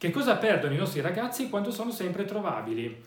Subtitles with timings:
[0.00, 3.04] Che cosa perdono i nostri ragazzi quando sono sempre trovabili?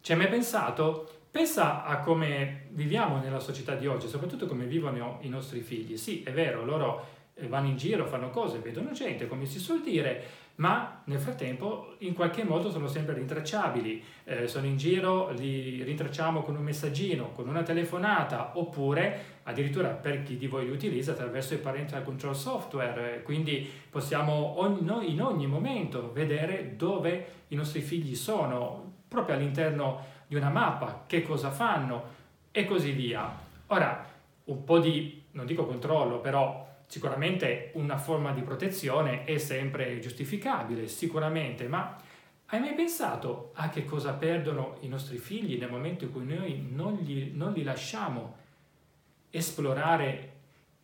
[0.00, 1.22] Ci hai mai pensato?
[1.32, 5.96] Pensa a come viviamo nella società di oggi, soprattutto come vivono i nostri figli.
[5.96, 7.06] Sì, è vero, loro
[7.46, 12.14] vanno in giro, fanno cose, vedono gente, come si suol dire, ma nel frattempo in
[12.14, 14.04] qualche modo sono sempre rintracciabili.
[14.24, 20.24] Eh, sono in giro, li rintracciamo con un messaggino, con una telefonata, oppure addirittura per
[20.24, 25.46] chi di voi li utilizza attraverso il parental control software, quindi possiamo ogni, in ogni
[25.46, 32.16] momento vedere dove i nostri figli sono, proprio all'interno di una mappa, che cosa fanno
[32.50, 33.32] e così via.
[33.68, 34.06] Ora,
[34.44, 40.88] un po' di, non dico controllo, però sicuramente una forma di protezione è sempre giustificabile,
[40.88, 41.96] sicuramente, ma
[42.46, 46.66] hai mai pensato a che cosa perdono i nostri figli nel momento in cui noi
[46.72, 48.36] non, gli, non li lasciamo
[49.28, 50.32] esplorare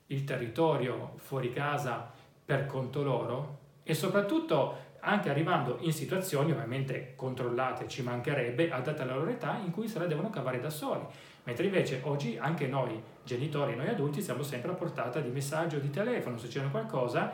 [0.08, 2.12] il territorio fuori casa
[2.44, 3.58] per conto loro?
[3.82, 9.70] E soprattutto anche arrivando in situazioni ovviamente controllate, ci mancherebbe, adatte alla loro età, in
[9.70, 11.04] cui se la devono cavare da soli.
[11.44, 15.90] Mentre invece oggi anche noi genitori, noi adulti, siamo sempre a portata di messaggio di
[15.90, 17.32] telefono, se c'è qualcosa,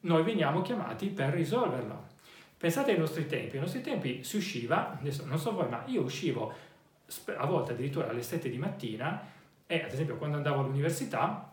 [0.00, 2.10] noi veniamo chiamati per risolverlo.
[2.58, 6.02] Pensate ai nostri tempi, ai nostri tempi si usciva, adesso non so voi, ma io
[6.02, 6.52] uscivo
[7.36, 9.20] a volte addirittura alle 7 di mattina
[9.66, 11.50] e ad esempio quando andavo all'università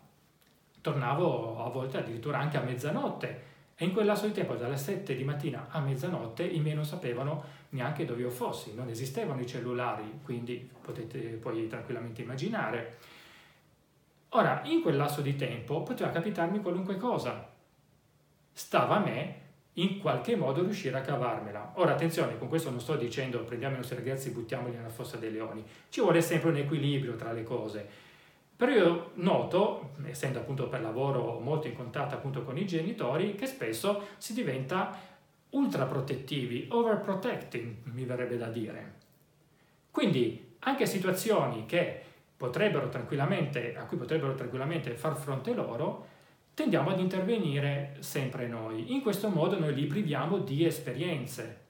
[0.80, 3.48] tornavo a volte addirittura anche a mezzanotte
[3.82, 6.84] e in quel lasso di tempo dalle 7 di mattina a mezzanotte i miei non
[6.84, 12.98] sapevano neanche dove io fossi, non esistevano i cellulari, quindi potete poi tranquillamente immaginare.
[14.30, 17.50] Ora, in quel lasso di tempo poteva capitarmi qualunque cosa.
[18.52, 19.40] Stava a me
[19.74, 21.72] in qualche modo riuscire a cavarmela.
[21.76, 25.16] Ora attenzione, con questo non sto dicendo prendiamo i nostri ragazzi e buttiamoli nella fossa
[25.16, 27.88] dei leoni, ci vuole sempre un equilibrio tra le cose.
[28.60, 33.46] Però io noto, essendo appunto per lavoro molto in contatto appunto con i genitori, che
[33.46, 34.98] spesso si diventa
[35.52, 38.92] ultra protettivi, overprotecting mi verrebbe da dire.
[39.90, 42.02] Quindi anche situazioni che
[42.36, 46.06] potrebbero tranquillamente, a cui potrebbero tranquillamente far fronte loro,
[46.52, 48.92] tendiamo ad intervenire sempre noi.
[48.92, 51.68] In questo modo noi li priviamo di esperienze.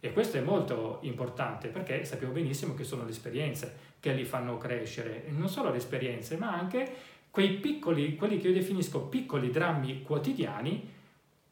[0.00, 4.58] E questo è molto importante perché sappiamo benissimo che sono le esperienze che li fanno
[4.58, 6.92] crescere, non solo le esperienze, ma anche
[7.30, 10.94] quei piccoli, quelli che io definisco piccoli drammi quotidiani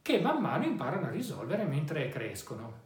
[0.00, 2.82] che man mano imparano a risolvere mentre crescono.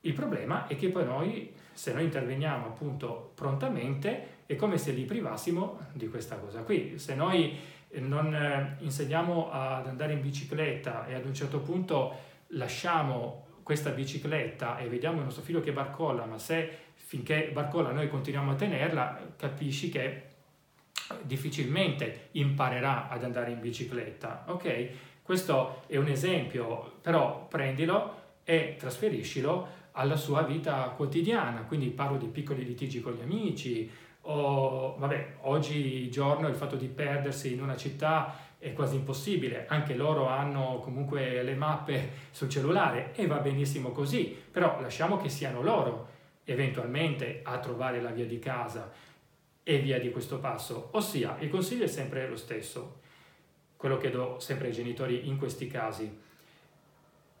[0.00, 5.04] Il problema è che poi noi, se noi interveniamo appunto prontamente, è come se li
[5.04, 6.98] privassimo di questa cosa qui.
[6.98, 7.56] Se noi
[8.00, 12.12] non eh, insegniamo ad andare in bicicletta e ad un certo punto
[12.48, 18.08] lasciamo questa bicicletta e vediamo il nostro figlio che barcolla, ma se finché barcolla noi
[18.08, 20.22] continuiamo a tenerla, capisci che
[21.22, 24.88] difficilmente imparerà ad andare in bicicletta, ok?
[25.22, 32.26] Questo è un esempio, però prendilo e trasferiscilo alla sua vita quotidiana, quindi parlo di
[32.26, 33.90] piccoli litigi con gli amici,
[34.26, 40.28] o vabbè, oggigiorno il fatto di perdersi in una città è quasi impossibile, anche loro
[40.28, 46.08] hanno comunque le mappe sul cellulare e va benissimo così, però lasciamo che siano loro
[46.44, 48.90] eventualmente a trovare la via di casa
[49.62, 53.00] e via di questo passo, ossia il consiglio è sempre lo stesso,
[53.76, 56.20] quello che do sempre ai genitori in questi casi.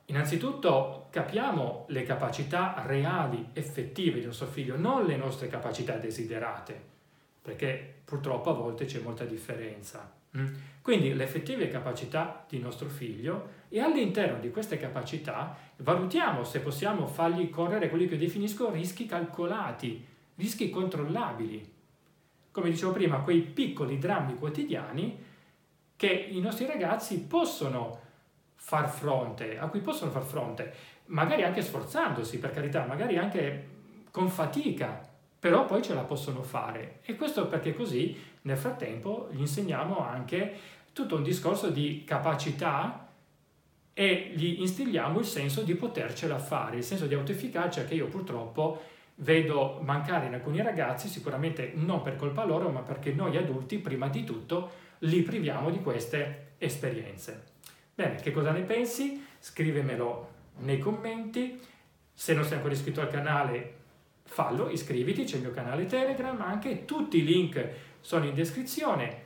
[0.06, 6.78] Innanzitutto capiamo le capacità reali, effettive di nostro figlio, non le nostre capacità desiderate,
[7.40, 10.12] perché purtroppo a volte c'è molta differenza.
[10.36, 10.46] Mm?
[10.82, 17.06] Quindi le effettive capacità di nostro figlio e all'interno di queste capacità valutiamo se possiamo
[17.06, 20.04] fargli correre quelli che definisco rischi calcolati,
[20.34, 21.72] rischi controllabili.
[22.50, 25.18] Come dicevo prima, quei piccoli drammi quotidiani
[25.96, 28.00] che i nostri ragazzi possono
[28.66, 30.72] far fronte, a cui possono far fronte,
[31.06, 33.68] magari anche sforzandosi, per carità, magari anche
[34.10, 35.06] con fatica,
[35.38, 37.00] però poi ce la possono fare.
[37.02, 40.56] E questo perché così nel frattempo gli insegniamo anche
[40.94, 43.06] tutto un discorso di capacità
[43.92, 48.80] e gli instilliamo il senso di potercela fare, il senso di autoefficacia che io purtroppo
[49.16, 54.08] vedo mancare in alcuni ragazzi, sicuramente non per colpa loro, ma perché noi adulti prima
[54.08, 57.52] di tutto li priviamo di queste esperienze.
[57.94, 59.24] Bene, che cosa ne pensi?
[59.38, 61.60] Scrivemelo nei commenti.
[62.12, 63.74] Se non sei ancora iscritto al canale,
[64.24, 67.68] fallo, iscriviti, c'è il mio canale Telegram, anche tutti i link
[68.00, 69.22] sono in descrizione.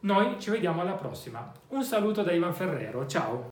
[0.00, 1.52] Noi ci vediamo alla prossima.
[1.68, 3.46] Un saluto da Ivan Ferrero, ciao!